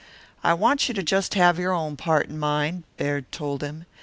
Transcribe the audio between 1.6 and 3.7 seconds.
own part in mind," Baird told